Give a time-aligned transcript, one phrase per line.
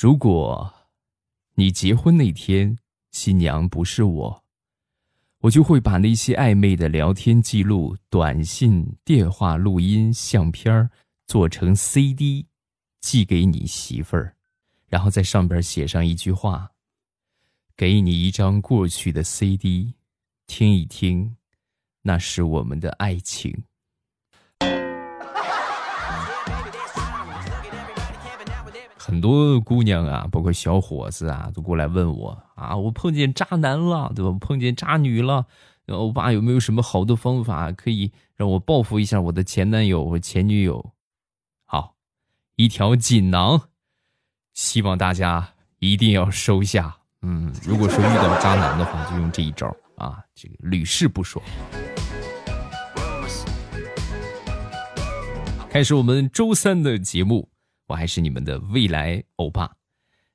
[0.00, 0.72] 如果
[1.56, 2.78] 你结婚那天
[3.10, 4.44] 新娘不是我，
[5.40, 10.88] 我就会把那些暧昧的聊天记录、短信、电话录音、相片
[11.26, 12.46] 做成 CD，
[13.02, 14.36] 寄给你媳妇儿，
[14.86, 16.70] 然后在上边写上一句话
[17.76, 19.96] ：“给你一张过去的 CD，
[20.46, 21.36] 听一听，
[22.00, 23.64] 那是我们的爱情。”
[29.10, 34.30] 很多姑娘啊，包括小伙子啊，都过来问我啊，我碰见渣男了，对吧？
[34.40, 35.46] 碰见渣女了，
[35.88, 40.92] 欧巴有没有什么好的方法可以让我报复一下我的前男友或前女友？
[41.66, 41.96] 好，
[42.54, 43.62] 一条锦囊，
[44.54, 46.98] 希望大家一定要收下。
[47.22, 51.44] 嗯，如果说遇到渣男的话，就用这一招啊，这个屡试不爽。
[55.68, 57.48] 开始我们周三的节目。
[57.90, 59.68] 我还是你们的未来欧巴。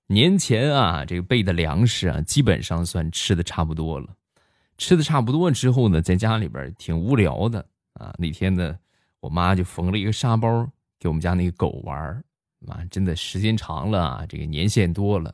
[0.07, 4.07] 年前啊，这个备的粮食啊，基本上算吃的差不多了。
[4.77, 8.13] 吃的差不多之后呢，在家里边挺无聊的啊。
[8.17, 8.77] 那天呢，
[9.21, 12.21] 我妈就缝了一个沙包给我们家那个狗玩儿。
[12.59, 15.33] 妈，真的时间长了啊，这个年限多了，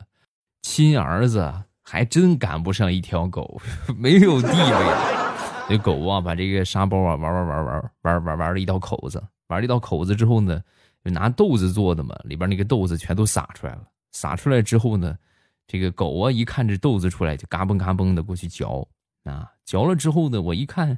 [0.62, 3.60] 亲儿子还真赶不上一条狗，
[3.98, 5.68] 没有地位。
[5.68, 10.62] 那狗啊，把这个沙包啊玩玩玩玩玩玩玩了一道口子，玩了一道口子之后呢。
[11.04, 13.88] 就拿豆子做的嘛，里边那个豆子全都撒出来了。
[14.12, 15.18] 撒出来之后呢，
[15.66, 18.86] 这个狗啊一看这豆子出来，就嘎嘣嘎嘣的过去嚼
[19.24, 19.50] 啊。
[19.64, 20.96] 嚼了之后呢，我一看，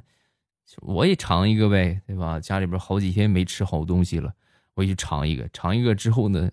[0.81, 2.39] 我也尝一个呗，对吧？
[2.39, 4.31] 家里边好几天没吃好东西了，
[4.75, 5.49] 我也去尝一个。
[5.49, 6.51] 尝一个之后呢，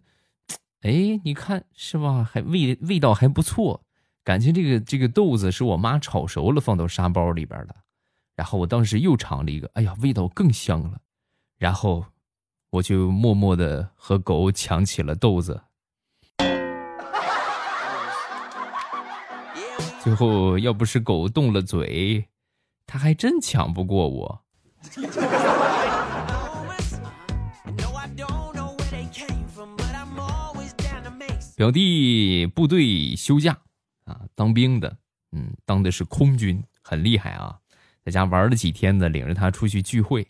[0.81, 2.25] 哎，你看是吧？
[2.25, 3.85] 还味味道还不错，
[4.25, 7.77] 感情这个这个豆子是我妈炒熟了放到沙包里边的。
[8.35, 10.99] 然后我当时又尝了一个，哎呀，味道更香了。
[11.59, 12.03] 然后。
[12.73, 15.61] 我就默默的和狗抢起了豆子，
[20.03, 22.27] 最后要不是狗动了嘴，
[22.87, 24.43] 它还真抢不过我。
[31.55, 33.59] 表弟部队休假
[34.07, 34.97] 啊，当兵的，
[35.33, 37.59] 嗯，当的是空军，很厉害啊，
[38.03, 40.27] 在家玩了几天呢，领着他出去聚会。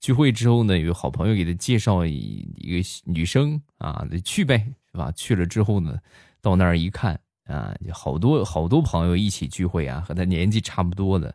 [0.00, 4.58] 聚会之后呢，有好朋友给他介绍一一个女生啊，去呗，
[4.92, 5.10] 是吧？
[5.12, 5.98] 去了之后呢，
[6.40, 11.34] 到那儿一看啊，好多好多朋友一起聚会啊，和他年纪差不多的，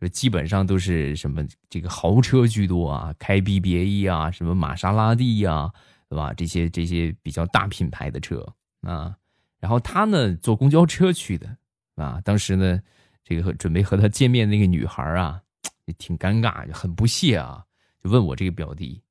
[0.00, 5.72] 就基本上都是什么这个豪车居多啊，开 BBA 啊，什么玛莎拉蒂呀，
[6.08, 6.32] 对吧？
[6.34, 8.46] 这些这些比较大品牌的车
[8.82, 9.16] 啊，
[9.58, 11.56] 然后他呢坐公交车去的
[11.96, 12.80] 啊，当时呢，
[13.24, 15.40] 这个准备和他见面那个女孩啊，
[15.86, 17.64] 也挺尴尬，就很不屑啊。
[18.02, 19.02] 就问我这个表弟，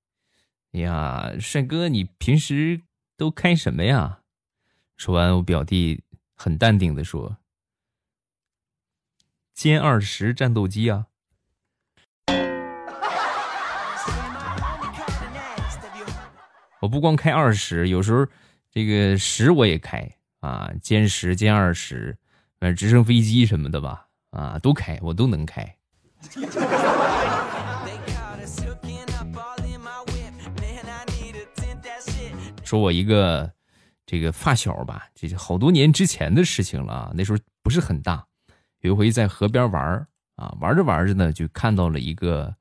[0.73, 2.81] 哎呀，帅哥，你平时
[3.15, 4.19] 都开什么呀？
[4.97, 6.03] 说完，我表弟
[6.35, 7.37] 很淡定的说
[9.55, 11.07] ：“歼二十战斗机啊。”
[16.81, 18.27] 我不光开二十，有时候
[18.71, 22.17] 这个十我也开啊，歼十、歼二十，
[22.59, 25.77] 反正直升飞机什么的吧，啊，都开，我都能开。
[32.71, 33.51] 说我一个
[34.05, 37.11] 这个发小吧，这是好多年之前的事情了啊。
[37.13, 38.25] 那时候不是很大，
[38.79, 42.55] 有一回在河边玩啊，玩着玩着呢，就看到了一个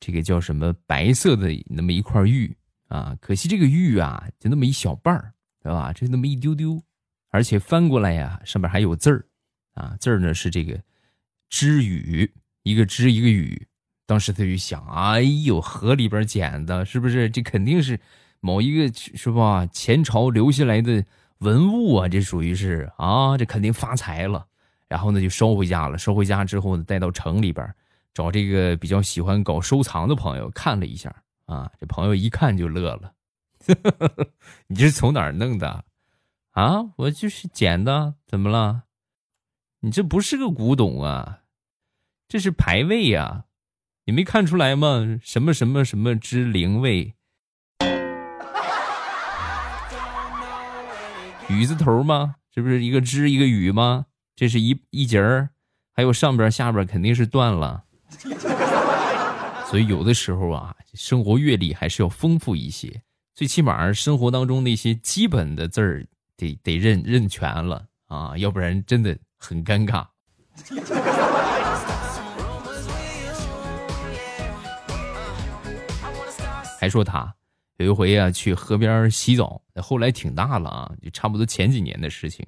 [0.00, 2.56] 这个叫什么白色的那么一块玉
[2.88, 3.14] 啊。
[3.20, 5.92] 可惜这个玉啊，就那么一小半儿，对吧？
[5.92, 6.82] 就那么一丢丢，
[7.28, 9.26] 而且翻过来呀，上面还有字儿
[9.74, 10.82] 啊，字儿呢是这个
[11.50, 12.32] “知雨”，
[12.64, 13.68] 一个“知”一个“雨”。
[14.08, 17.28] 当时他就想，哎呦，河里边捡的，是不是？
[17.28, 18.00] 这肯定是。
[18.44, 19.64] 某一个是吧？
[19.66, 21.04] 前朝留下来的
[21.38, 24.44] 文物啊，这属于是啊，这肯定发财了。
[24.88, 25.96] 然后呢，就收回家了。
[25.96, 27.72] 收回家之后呢，带到城里边，
[28.12, 31.14] 找这个比较喜欢搞收藏的朋友看了一下
[31.46, 31.70] 啊。
[31.78, 33.12] 这朋友一看就乐了
[34.66, 35.84] ：“你这是从哪儿弄的？
[36.50, 38.16] 啊，我就是捡的。
[38.26, 38.82] 怎么了？
[39.80, 41.42] 你这不是个古董啊，
[42.26, 43.44] 这是牌位呀！
[44.04, 45.18] 你没看出来吗？
[45.22, 47.14] 什么什么什么之灵位？”
[51.52, 52.36] 雨字头吗？
[52.50, 54.06] 这不是一个之一个雨吗？
[54.34, 55.50] 这是一一节儿，
[55.92, 57.84] 还有上边下边肯定是断了。
[59.66, 63.02] 所以有的时候啊，生活阅历还是要丰富一些，
[63.34, 66.06] 最起码生活当中那些基本的字儿
[66.36, 70.06] 得得认认全了啊，要不然真的很尴尬。
[76.78, 77.34] 还说他。
[77.82, 82.46] 有一回啊，去河边洗澡，后来挺大了啊，就差不多前几年的事情。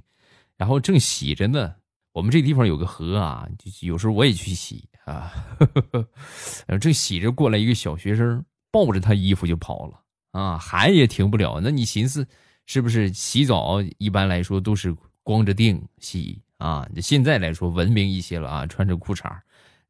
[0.57, 1.75] 然后正洗着呢，
[2.13, 5.33] 我们这地方有个河啊，就有时候我也去洗啊。
[6.67, 10.01] 然后正洗着，过来一个小学生，抱着他衣服就跑了
[10.31, 11.61] 啊，喊也停不了。
[11.61, 12.27] 那你寻思，
[12.67, 16.89] 是不是洗澡一般来说都是光着腚洗啊？
[17.03, 19.37] 现在来说文明一些了啊，穿着裤衩，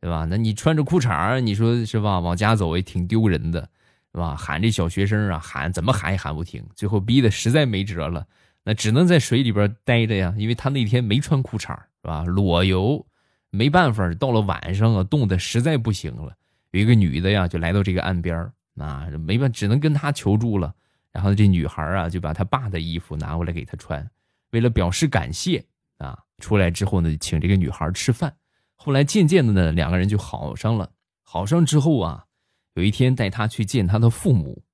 [0.00, 0.26] 对吧？
[0.29, 2.19] 那你穿着裤衩，你说是吧？
[2.20, 3.69] 往家走也挺丢人的。
[4.15, 4.37] 是吧？
[4.37, 8.25] 喊这小学生啊，喊怎么喊也喊不停，最后逼得实在没辙了，
[8.63, 10.33] 那只能在水里边待着呀。
[10.39, 12.23] 因为他那天没穿裤衩，是吧？
[12.23, 13.05] 裸游，
[13.51, 14.09] 没办法。
[14.15, 16.33] 到了晚上啊，冻得实在不行了。
[16.71, 20.73] 有一个女的呀，就来到这个岸边啊，没办，只能跟他求助了。
[21.11, 24.09] 然后这女孩啊，就把他爸的衣服拿过来给他穿，
[24.53, 25.65] 为了表示感谢
[25.99, 26.17] 啊。
[26.39, 28.33] 出来之后呢，请这个女孩吃饭。
[28.77, 30.89] 后来渐渐的呢，两个人就好上了。
[31.25, 32.25] 好上之后啊。
[32.75, 34.65] 有一天带他去见他的父母，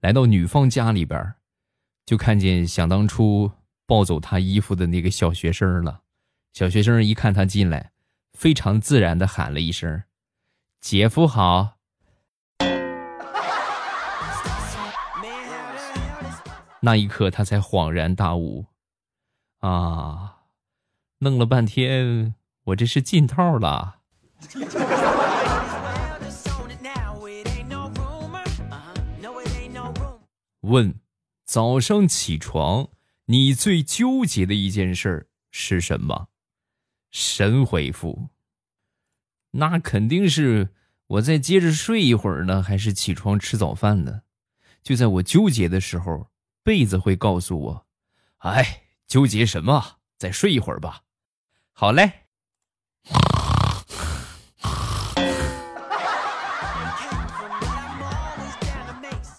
[0.00, 1.34] 来到女方家里边，
[2.06, 3.52] 就看见想当初
[3.86, 6.00] 抱走他衣服的那个小学生了。
[6.54, 7.92] 小学生一看他进来，
[8.32, 10.02] 非常自然的喊了一声
[10.80, 11.76] ：“姐夫好。
[16.80, 18.64] ”那一刻他才恍然大悟，
[19.60, 20.38] 啊，
[21.18, 22.34] 弄了半天，
[22.64, 23.98] 我这是进套了。
[30.62, 31.00] 问：
[31.44, 32.90] 早上起床，
[33.26, 36.28] 你最纠结的一件事儿是什么？
[37.10, 38.30] 神回复：
[39.52, 40.74] 那肯定是
[41.06, 44.22] 我再接着睡一会儿呢，还是起床吃早饭呢？
[44.82, 46.30] 就在我纠结的时候，
[46.62, 47.86] 被子会告诉我：
[48.38, 49.98] 哎，纠结什么？
[50.16, 51.02] 再睡一会儿吧。
[51.72, 52.26] 好嘞。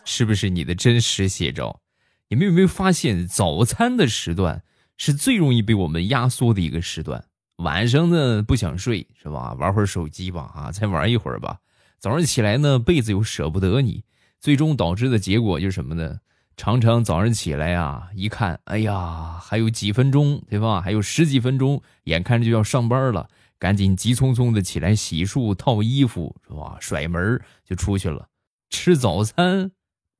[0.05, 1.81] 是不是你的真实写照？
[2.29, 4.63] 你们有没有发现，早餐的时段
[4.97, 7.25] 是最容易被我们压缩的一个时段？
[7.57, 9.53] 晚上呢不想睡是吧？
[9.53, 11.59] 玩会儿手机吧，啊，再玩一会儿吧。
[11.99, 14.03] 早上起来呢，被子又舍不得你，
[14.39, 16.17] 最终导致的结果就是什么呢？
[16.57, 20.81] 常常早上起来呀，一看，哎呀，还有几分钟，对吧？
[20.81, 26.77] 还有十几分钟，眼看着就要上班了，赶紧急匆匆的起来洗漱、套衣服，是吧？
[26.79, 28.27] 甩门就出去了，
[28.69, 29.71] 吃早餐。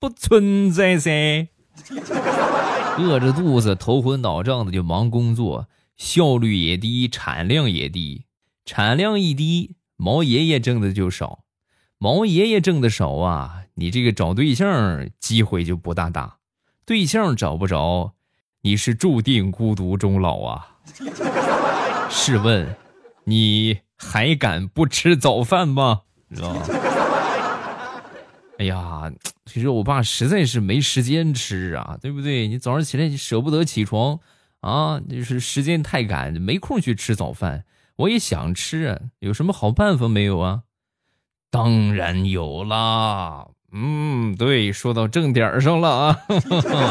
[0.04, 1.48] 不存在噻，
[2.98, 8.26] 饿着肚子头昏脑胀的就忙工作，效率也低，产量也低。
[8.66, 11.46] 产量一低，毛爷爷挣的就少。
[11.98, 16.36] 毛爷爷挣的少啊，你这个找对象机会就不大大。
[16.86, 18.12] 对象找不着，
[18.64, 20.80] 你是注定孤独终老啊。
[22.10, 22.76] 试问，
[23.24, 26.02] 你还敢不吃早饭吗？
[26.36, 26.62] 知道吗？
[28.64, 29.12] 哎呀，
[29.46, 32.48] 其实我爸实在是没时间吃啊，对不对？
[32.48, 34.20] 你早上起来你舍不得起床
[34.62, 37.66] 啊，就是时间太赶，没空去吃早饭。
[37.98, 40.62] 我也想吃啊，有什么好办法没有啊？
[41.52, 46.20] 当然有啦，嗯，对，说到正点上了啊。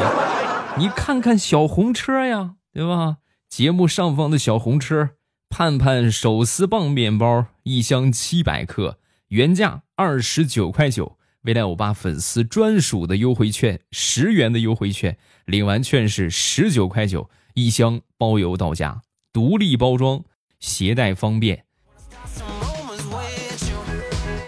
[0.76, 3.16] 你看看小红车呀，对吧？
[3.48, 5.10] 节目上方的小红车，
[5.48, 8.98] 盼盼手撕棒面包一箱七百克，
[9.28, 11.16] 原价二十九块九。
[11.43, 20.22] 未来欧巴粉丝专属的优惠券，十元的优惠券，领完券是十九块九一箱，包邮到家，独立包装，
[20.61, 21.65] 携带方便。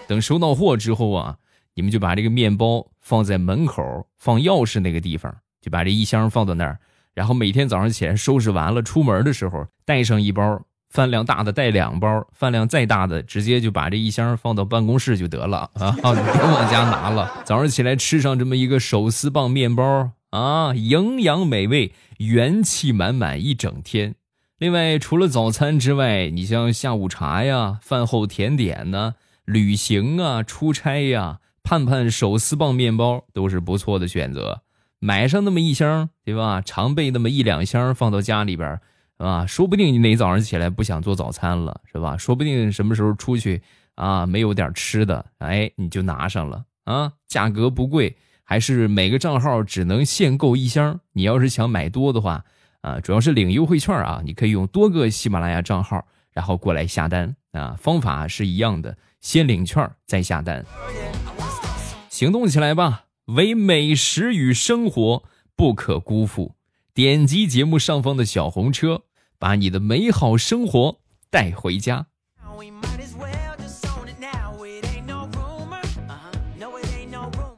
[0.06, 1.38] 等收到货之后啊，
[1.74, 6.78] 你们就把这个面包放在门口放钥匙那个地方，就把这一箱放到那儿，
[7.12, 10.62] 然后每天早上起来收拾完了，出门的时候带上一包。
[10.94, 15.92] 饭量大的带两包，饭量再大的直接就把这一箱放到办公室就得了啊！
[15.92, 17.42] 你别往家拿了。
[17.44, 24.14] 早上起来吃上这么一个手撕棒面包啊，营养美味，元气满满一整天。
[24.58, 34.60] 另外，除了早餐之外，你像下午茶呀、饭后甜点呢、旅行啊、出差呀，盼盼手撕棒面包都是不错的选择。
[35.00, 36.62] 买上那么一箱，对吧？
[36.64, 38.78] 常备那么一两箱放到家里边。
[39.18, 42.16] 啊，说不定你哪早上起来不想做早餐了，是吧？
[42.16, 43.62] 说不定什么时候出去
[43.94, 47.12] 啊，没有点吃的，哎，你就拿上了啊。
[47.28, 51.00] 价格不贵，还是每个账号只能限购一箱。
[51.12, 52.44] 你要是想买多的话，
[52.80, 57.76] 啊，主要是领优惠券啊，你可以用多个喜马拉雅账号，然后过来下单啊。
[57.78, 60.64] 方法是一样的，先领券再下单。
[62.08, 65.22] 行动起来吧，唯美食与生活
[65.56, 66.54] 不可辜负。
[66.94, 69.02] 点击节目上方的小红车，
[69.36, 72.06] 把你的美好生活带回家。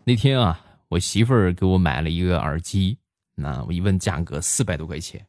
[0.05, 2.97] 那天啊，我我媳妇儿给我买了一个耳机，
[3.35, 5.27] 那我一问价格四百多块钱，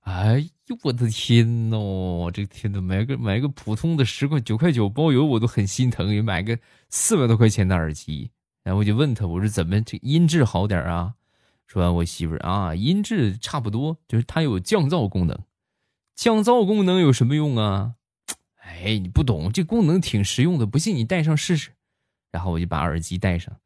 [0.00, 6.58] 哎呦我的天呐，这个天呐，买个买个普通的十块九块九包邮我都很心疼，也买个
[6.90, 8.30] 四百多块钱的耳机，
[8.62, 11.14] 然后我就问他，我说怎么这音质好点啊？
[11.66, 15.38] 说完我媳妇儿啊，音质差不多，就是它有降噪功能，
[16.14, 17.94] 降噪功能有什么用啊？
[18.62, 21.72] 哎，你不懂，这功能挺实用的，不信你戴上试试。
[22.30, 23.56] 然后我就把耳机戴上。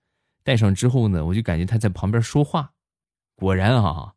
[0.43, 2.73] 戴上之后呢，我就感觉他在旁边说话，
[3.35, 4.15] 果然啊，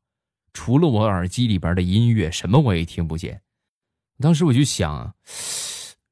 [0.53, 3.41] 除了我耳机里边的音乐，什么我也听不见。
[4.19, 5.13] 当时我就想，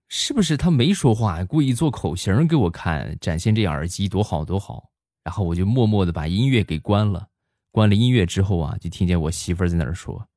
[0.10, 4.90] 是不是他没说话，故意做口型给我看，展现这耳机多好多好？
[5.24, 7.28] 然后我就默默的把音乐给关了。
[7.72, 10.28] 关了音乐之后啊，就听见我媳妇儿在那儿说：“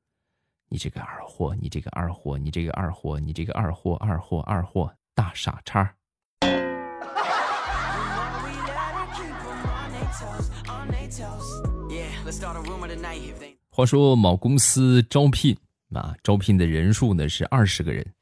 [0.69, 5.93] 你这个二货，你这个二货，你这个二货，你这个二货，二货，二货，大傻叉。”
[13.69, 15.57] 话说某公司招聘
[15.89, 18.13] 啊，招聘的人数呢是二十个人，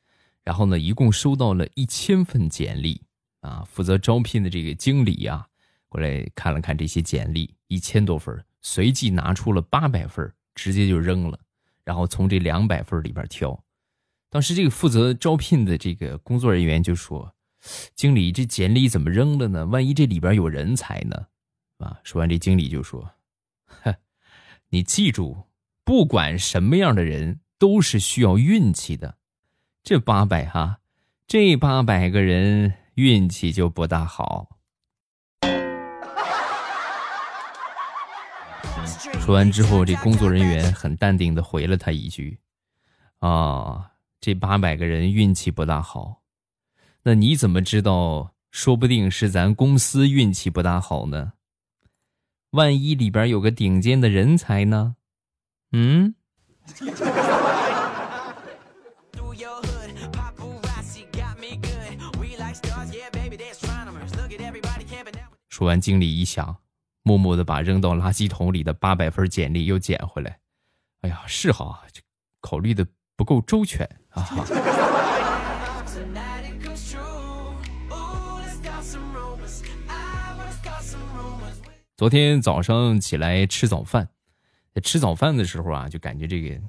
[0.43, 2.99] 然后呢一共收到了一千份简历
[3.41, 5.45] 啊，负责招聘的这个经理呀
[5.87, 11.39] 过来看了看这些简历，一千多份，随即拿出了八百份，直接就扔了，
[11.83, 13.63] 然后从这两百份里边挑。
[14.29, 17.35] 当时这个负责招聘的这个工作人员就说
[17.93, 19.67] ：“经理，这简历怎么扔了呢？
[19.67, 21.27] 万一这里边有人才呢？”
[21.77, 23.11] 啊，说完这经理就说。
[23.67, 23.95] 哼
[24.69, 25.43] 你记住，
[25.83, 29.17] 不管什么样的人都是需要运气的。
[29.83, 30.79] 这八百哈，
[31.27, 34.52] 这八百个人运气就不大好。
[39.25, 42.41] 说完之后，这工作人员很淡定的回了他一句
[43.19, 46.23] ：“啊，这八百个人运气不大好。
[47.03, 48.33] 那你怎么知道？
[48.51, 51.31] 说不定是咱公司运气不大好呢？”
[52.51, 54.97] 万一里边有个顶尖的人才呢？
[55.71, 56.15] 嗯？
[65.47, 66.57] 说完，经理一想，
[67.03, 70.39] 默默的把扔到垃圾桶里的八百份简历又捡回来。
[71.01, 71.83] 哎呀，是哈，
[72.39, 74.25] 考虑的不够周全啊。
[81.97, 84.07] 昨天早上起来吃早饭，
[84.73, 86.59] 在吃早饭的时候啊，就感觉这个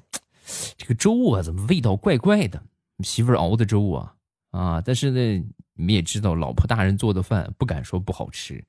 [0.77, 2.61] 这个粥啊，怎么味道怪怪的？
[2.99, 4.13] 媳妇熬的粥啊
[4.51, 4.81] 啊！
[4.81, 5.19] 但是呢，
[5.73, 8.63] 你们也知道，老婆大人做的饭不敢说不好吃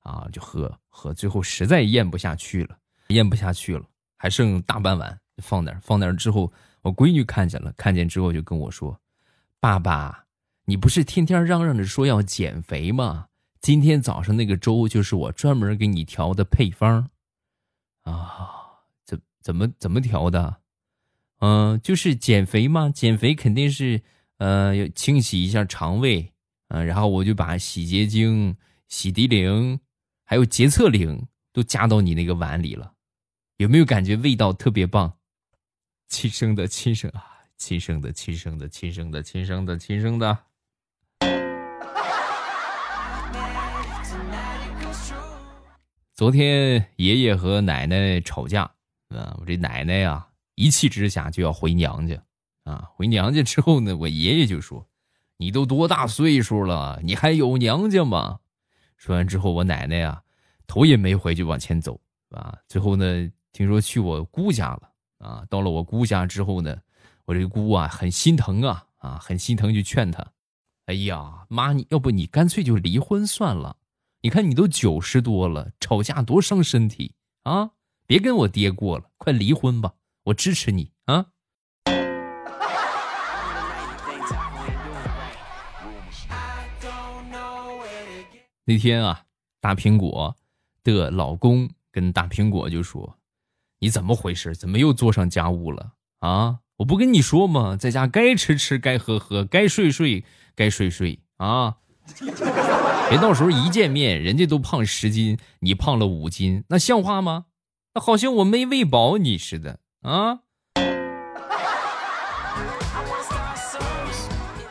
[0.00, 2.76] 啊，就喝喝，最后实在咽不下去了，
[3.08, 3.84] 咽不下去了，
[4.16, 6.52] 还剩大半碗放那儿，放那儿之后，
[6.82, 8.98] 我闺女看见了，看见之后就跟我说
[9.60, 10.26] ：“爸爸，
[10.64, 13.26] 你不是天天嚷嚷着说要减肥吗？”
[13.60, 17.10] 今天早上那个粥就是我专门给你调的配方，
[18.04, 18.48] 啊，
[19.04, 20.56] 怎怎么怎么调的？
[21.40, 24.00] 嗯，就是减肥嘛，减肥肯定是
[24.38, 26.32] 呃要清洗一下肠胃，
[26.68, 28.56] 嗯，然后我就把洗洁精、
[28.88, 29.78] 洗涤灵
[30.30, 32.92] 还有洁厕灵都加到你那个碗里了，
[33.56, 35.14] 有没有感觉味道特别棒？
[36.06, 37.24] 亲生的，亲生啊，
[37.56, 40.38] 亲生的，亲生的，亲生的，亲生的，亲生的。
[46.14, 48.62] 昨天爷爷和奶奶吵架，
[49.08, 52.22] 啊，我这奶奶呀一气之下就要回娘家，
[52.62, 54.86] 啊，回娘家之后呢，我爷爷就说
[55.38, 58.38] ：“你都多大岁数了，你还有娘家吗？”
[59.00, 60.22] 说完之后，我奶奶呀
[60.66, 61.98] 头也没回就往前走，
[62.32, 66.76] 啊，最后呢，听说去我姑家了，啊，到了我姑家之后呢，
[67.24, 70.22] 我这姑啊很心疼啊，啊，很心疼，就劝她
[70.84, 73.78] ：“哎呀，妈，你要不你干脆就离婚算了。”
[74.20, 77.14] 你看，你都九十多了，吵架多伤身体
[77.44, 77.70] 啊！
[78.06, 81.28] 别跟我爹过了，快离婚吧，我支持你啊！
[88.70, 89.24] 那天啊，
[89.60, 90.36] 大苹果
[90.84, 93.18] 的老公跟大苹果就说
[93.80, 94.54] ：“你怎么回事？
[94.54, 96.60] 怎么又做上家务了啊？
[96.76, 97.76] 我不跟你说吗？
[97.76, 100.24] 在家该吃吃，该喝喝，该睡睡，
[100.54, 101.78] 该睡睡啊！”
[103.10, 107.46] 别到时候一见面，人家都胖十斤，你胖了五斤，那像话吗？
[107.94, 110.42] 那好像我没喂饱你似的啊！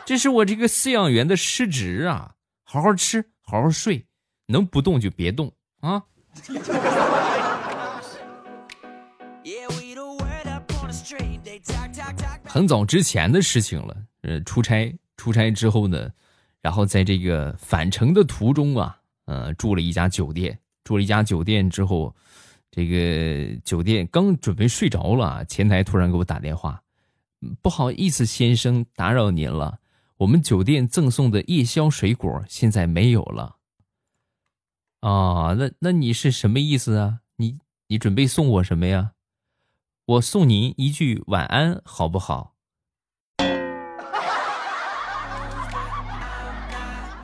[0.06, 2.36] 这是我这个饲养员的失职啊！
[2.64, 4.06] 好好吃，好好睡，
[4.46, 6.00] 能不动就别动啊！
[12.44, 16.08] 很早之前的事情了，呃，出差，出差之后呢？
[16.62, 22.14] 然后在这个返程的途中啊，呃，住了一家酒店住了一家酒店之后，
[22.70, 26.80] 这个酒店刚准备睡着了，前台突然给我打电话，
[27.60, 29.79] 不好意思，先生，打扰您了，
[30.20, 33.56] 我们酒店赠送的夜宵水果现在没有了。
[35.00, 37.20] 啊，那那你是什么意思啊？
[37.36, 37.56] 你
[37.88, 39.12] 你准备送我什么呀？
[40.04, 42.52] 我送您一句晚安，好不好？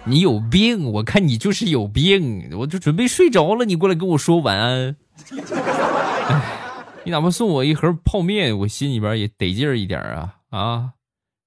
[0.06, 0.90] 你有病！
[0.92, 2.48] 我看你就是有病！
[2.60, 4.96] 我就准备睡着了，你过来跟我说晚安。
[7.04, 10.92] 你哪怕送我一盒泡面，我心里边也得劲儿一点啊啊！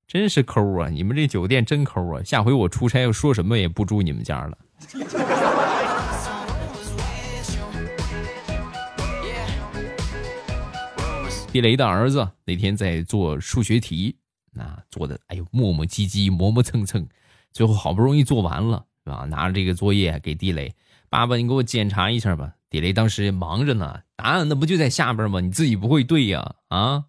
[0.09, 0.89] 真是抠啊！
[0.89, 2.23] 你们这酒店真抠啊！
[2.23, 4.57] 下回我出差要说什么也不住你们家了。
[11.51, 14.15] 地雷的儿子那天在做数学题，
[14.51, 17.07] 那做的哎呦磨磨唧唧、磨磨蹭蹭，
[17.51, 19.25] 最后好不容易做完了，是吧？
[19.29, 20.73] 拿着这个作业给地雷
[21.07, 22.53] 爸爸，你给我检查一下吧。
[22.71, 25.39] 地雷当时忙着呢，答案那不就在下边吗？
[25.39, 26.55] 你自己不会对呀？
[26.69, 27.05] 啊！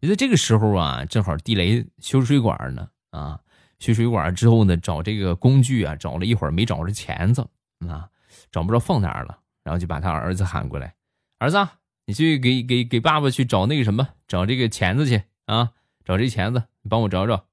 [0.00, 3.40] 就在这个时候啊，正好地雷修水管呢，啊，
[3.78, 7.46] 修水管之后呢，找这个工具啊，找了一会儿没找着钳子
[7.86, 8.08] 啊，
[8.50, 10.94] 找不着放哪儿了，然后就把他儿子喊过来，
[11.38, 11.58] 儿子。
[12.06, 15.70] 你去给给给爸爸去找那个什么，找这个钳子去啊！
[16.04, 17.46] 找这钳子，你帮我找找。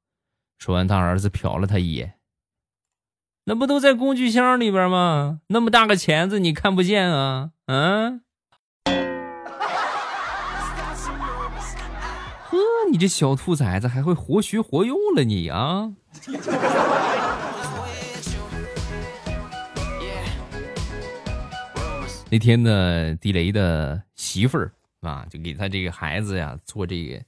[0.57, 2.15] 说完，他儿子瞟了他一眼，
[3.43, 5.41] 那不都在工具箱里边吗？
[5.47, 7.51] 那么大个钳子，你看不见啊？
[7.67, 8.23] 嗯？
[12.91, 15.91] 你这小兔崽子还会活学活用了你啊！
[22.29, 27.21] 那天呢，地雷的媳妇儿啊，就给他这个孩子呀做这个，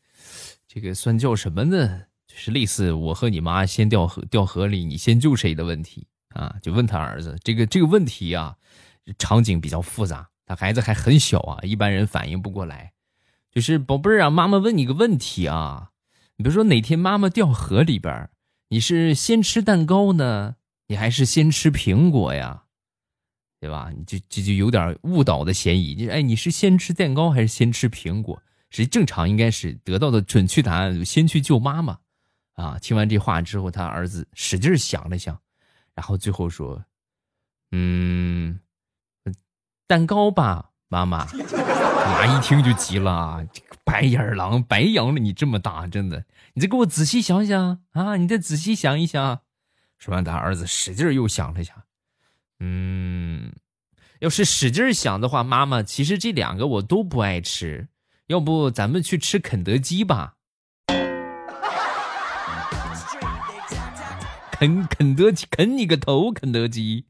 [0.68, 2.04] 这个算叫什么呢？
[2.28, 6.56] 就是类似我和你妈先掉河掉河里，你先救谁的问题啊？
[6.62, 8.56] 就问他儿子这个这个问题啊，
[9.18, 12.92] 场景比较复杂，他孩子还很小啊，一般人反应不过来。
[13.60, 15.92] 就是宝贝儿啊，妈妈问你个问题啊，
[16.38, 18.30] 你比如说哪天妈妈掉河里边，
[18.70, 20.56] 你是先吃蛋糕呢，
[20.88, 22.64] 你还是先吃苹果呀？
[23.60, 23.92] 对吧？
[23.94, 25.94] 你就就就有点误导的嫌疑。
[25.94, 28.42] 你哎，你是先吃蛋糕还是先吃苹果？
[28.70, 32.00] 实际正常应该是得到的准确答案，先去救妈妈。
[32.54, 32.80] 啊！
[32.80, 35.38] 听完这话之后，他儿子使劲想了想，
[35.94, 36.82] 然后最后说
[37.76, 38.58] ：“嗯，
[39.86, 41.28] 蛋糕吧，妈妈。”
[42.20, 43.40] 妈一听就急了啊！
[43.54, 46.26] 这个白眼狼，白养了你这么大，真的！
[46.54, 48.18] 你再给我仔细想想啊！
[48.18, 49.40] 你再仔细想一想。
[49.98, 51.74] 说完，他儿子使劲又想了想。
[52.60, 53.54] 嗯，
[54.20, 57.88] 要是使劲想的话，妈妈，其实这两个我都不爱吃，
[58.28, 60.34] 要不咱们去吃肯德基吧？
[64.52, 67.06] 肯 肯德基，啃你个头，肯德基！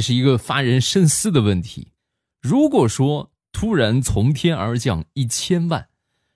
[0.00, 1.92] 这是一个发人深思的问题。
[2.40, 5.90] 如果说突然从天而降一千万，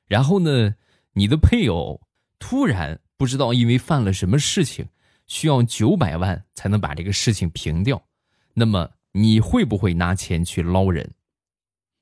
[0.06, 0.74] 然后呢？
[1.14, 2.02] 你的配偶
[2.38, 4.88] 突然不知道因为犯了什么事情，
[5.26, 8.04] 需要九百万才能把这个事情平掉，
[8.52, 11.14] 那么你会不会拿钱去捞人？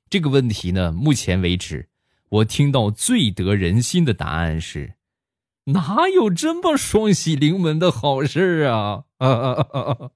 [0.09, 1.87] 这个问题呢，目前为止，
[2.27, 4.95] 我听到最得人心的答案是：
[5.67, 9.05] 哪有这么双喜临门的好事啊！
[9.19, 10.11] 啊啊啊啊！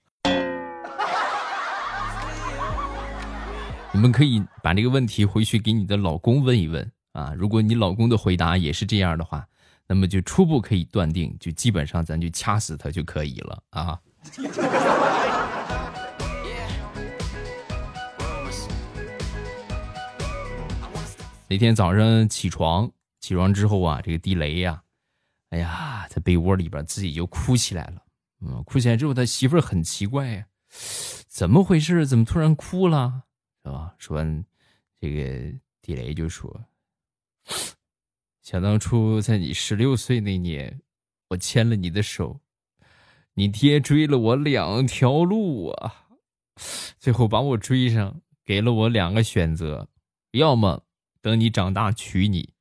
[3.97, 6.91] 你们可以把这个问题回去给你的老公问一问。
[7.13, 9.43] 啊，如果你老公的回答也是这样的话，
[9.87, 13.99] 那么就初步可以断定，就基本上咱就掐死他就可以了啊。
[21.47, 22.87] 那天早上起床，
[23.19, 24.79] 起床之后啊，这个地雷呀，
[25.49, 28.03] 哎呀，在被窝里边自己就哭起来了。
[28.41, 30.45] 嗯，哭起来之后，他媳妇儿很奇怪呀，
[31.27, 32.05] 怎么回事？
[32.05, 33.23] 怎么突然哭了？
[33.71, 33.93] 啊？
[33.97, 34.45] 说完，
[34.99, 36.65] 这个地雷就说。
[38.41, 40.81] 想当初，在你十六岁那年，
[41.29, 42.39] 我牵了你的手，
[43.33, 46.07] 你爹追了我两条路啊，
[46.97, 49.89] 最后把我追上，给了我两个选择：
[50.31, 50.85] 要么
[51.21, 52.53] 等你长大娶你，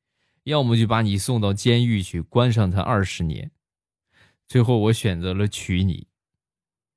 [0.42, 3.52] 要么就把你送到监狱去关上他二十年。
[4.48, 6.08] 最后我选择了娶你。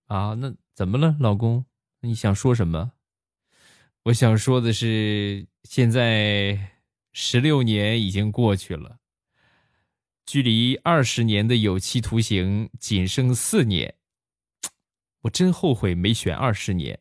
[0.08, 1.66] 啊，那怎么了，老公？
[2.02, 2.94] 你想说什么？
[4.10, 6.76] 我想说的是，现在。
[7.12, 9.00] 十六年已经过去了，
[10.26, 13.96] 距离二十年的有期徒刑仅剩四年，
[15.24, 17.00] 我真后悔没选二十年。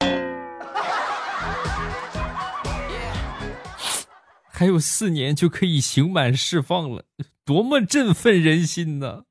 [4.50, 7.04] 还有四年就可以刑满释放了，
[7.44, 9.24] 多么振奋人心呢！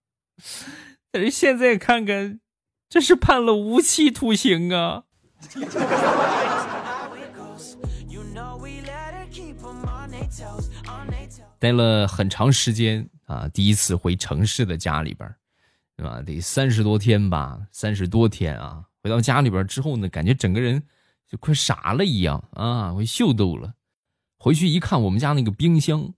[1.12, 2.39] 但是现在看看，
[2.88, 5.06] 这是判了无期徒刑啊！
[11.62, 15.32] 待了很长时间啊，第一次回城市的家里边，
[15.95, 16.19] 对吧？
[16.24, 18.84] 得三十多天吧，三十多天啊！
[19.04, 20.82] 回到家里边之后呢，感觉整个人
[21.30, 23.76] 就快傻了一样啊，我秀逗了。
[24.39, 26.15] 回去一看，我们家那个冰箱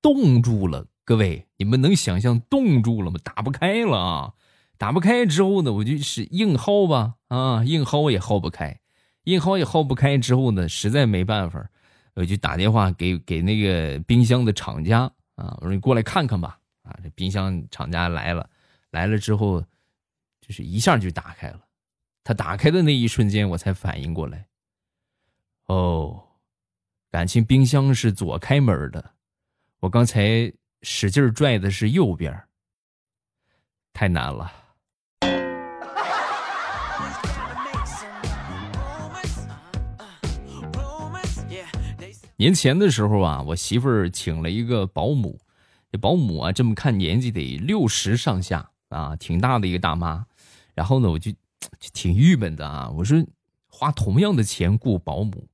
[0.00, 3.20] 冻住了，各位，你们能想象冻住了吗？
[3.22, 4.32] 打不开了啊！
[4.78, 8.80] 打不开之后呢，我就是硬薅吧，啊，硬薅也薅不开，
[9.24, 11.68] 硬薅也薅不开之后呢，实在没办法，
[12.16, 15.02] 我就打电话给给那个冰箱的厂家
[15.36, 18.50] 啊，我说你过来看看吧，啊，这冰箱厂家来了，
[18.90, 19.60] 来了之后，
[20.40, 21.60] 就是一下就打开了，
[22.24, 24.46] 他打开的那一瞬间，我才反应过来，
[25.66, 26.22] 哦。
[27.08, 29.12] 感情冰箱是左开门的，
[29.78, 30.52] 我刚才
[30.82, 32.42] 使劲拽的是右边，
[33.94, 34.52] 太难了。
[42.36, 45.40] 年前的时候啊，我媳妇儿请了一个保姆，
[45.90, 50.26] 这保姆啊，这么看年纪得六十上下啊，挺大的一个大妈。
[50.74, 53.24] 然后呢，我就就挺郁闷的啊，我说
[53.68, 55.48] 花同样的钱雇保姆。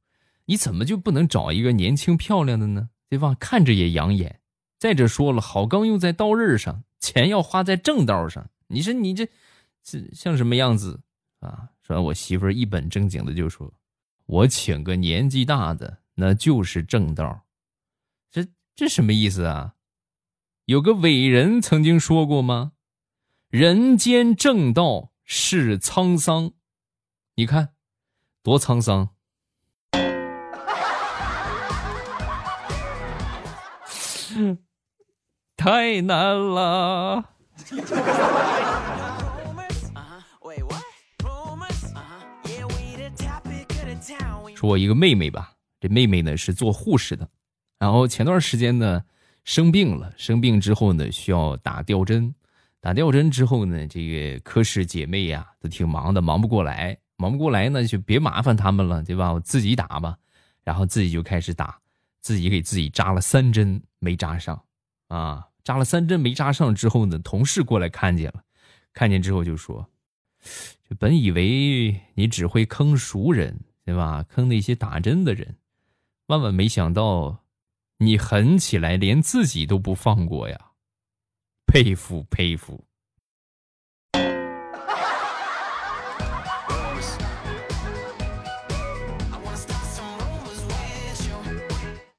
[0.46, 2.90] 你怎么就不能找一个年轻漂亮的呢？
[3.08, 3.36] 对吧？
[3.38, 4.40] 看着也养眼。
[4.78, 8.50] 再者说了，好钢用在刀刃上，钱要花在正道上。
[8.66, 9.28] 你说你这，
[9.84, 11.00] 这像什么样子
[11.38, 11.68] 啊？
[11.82, 13.72] 说我媳妇儿一本正经的就说
[14.26, 17.42] ：“我请个年纪大的，那就是正道。”
[18.30, 19.74] 这这什么意思啊？
[20.66, 22.72] 有个伟人曾经说过吗
[23.50, 26.52] ？“人间正道是沧桑。”
[27.36, 27.74] 你看，
[28.42, 29.10] 多沧桑。
[35.56, 37.30] 太难了。
[44.56, 47.28] 说，我一个妹妹吧，这妹妹呢是做护士的，
[47.76, 49.02] 然后前段时间呢
[49.42, 52.32] 生病了，生病之后呢需要打吊针，
[52.80, 59.32] 打吊针之后呢，这个科室姐妹呀都挺忙的，忙不过来，忙不过来呢就别麻烦他们了，对吧？
[59.32, 60.16] 我自己打吧，
[60.62, 61.76] 然后自己就开始打，
[62.20, 64.62] 自己给自己扎了三针，没扎上。
[65.08, 68.44] 啊，扎了三针没扎上之后呢，同事过来看见了，
[68.92, 69.84] 看见之后就说
[70.88, 74.24] ：“就本以为你只会坑熟人，对吧？
[74.28, 75.56] 坑那些打针的人，
[76.26, 77.44] 万万没想到，
[77.98, 80.72] 你狠起来连自己都不放过呀！
[81.66, 82.84] 佩服佩服。”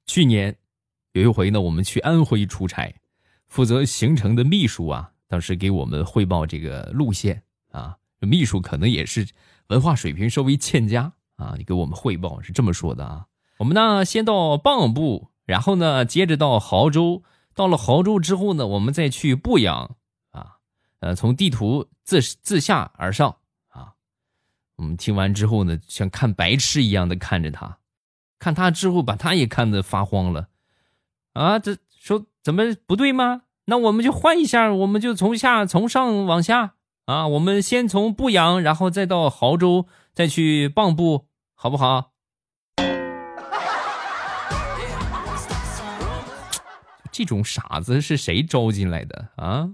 [0.05, 0.55] 去年。
[1.13, 2.91] 有一回呢，我们去安徽出差，
[3.45, 7.95] 负责行程的秘书啊，当时给我们汇报这个路线啊。
[8.19, 9.27] 秘书可能也是
[9.67, 13.27] 文化水平稍微欠佳啊，你给我们汇报是这么说的啊。
[13.63, 17.23] 我们呢先到蚌埠，然后呢接着到亳州，
[17.55, 19.95] 到了亳州之后呢，我们再去阜阳
[20.31, 20.57] 啊。
[20.99, 23.37] 呃，从地图自自下而上
[23.69, 23.93] 啊。
[24.75, 27.77] 我们听完之后呢，像看白痴一样的看着他，
[28.37, 30.49] 看他之后把他也看得发慌了。
[31.31, 33.43] 啊，这说怎么不对吗？
[33.63, 36.73] 那我们就换一下，我们就从下从上往下
[37.05, 42.11] 啊，我们先从阜阳，然后再到亳州，再去蚌埠，好不好？
[47.13, 49.69] 这种傻子是谁招进来的啊？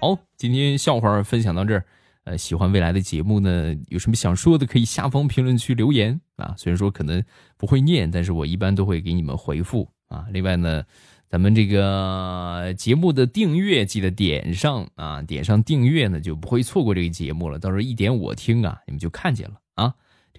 [0.00, 1.84] 好，今天笑话分享到这儿。
[2.24, 3.74] 呃，喜欢未来的节目呢？
[3.88, 6.54] 有什么想说的，可以下方评论区留言啊。
[6.56, 7.22] 虽然说可能
[7.58, 10.24] 不会念，但是我一般都会给你们回复啊。
[10.30, 10.82] 另外呢，
[11.28, 17.58] 咱们这个节目的订阅记得点上啊，点上订阅呢，就不会错过这个节目了。
[17.58, 19.54] 到时候一点我听啊，你们就看见了。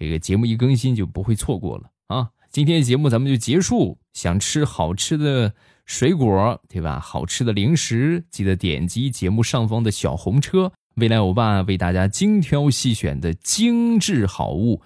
[0.00, 2.30] 这个节目一更新就不会错过了啊。
[2.50, 3.98] 今天节目咱们就结束。
[4.12, 6.98] 想吃好吃的水果对吧？
[6.98, 10.72] 好吃的零食，记得点击节目上方的小红车。
[10.96, 14.82] 未来欧巴为大家精挑细选的精致好物，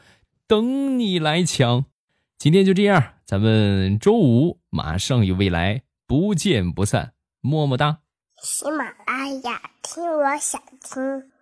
[0.47, 1.87] 等你来抢。
[2.37, 8.01] 今天就这样，咱们周五马上与未来，不见不散，么么哒。
[8.43, 11.34] 喜马拉雅，听我想听。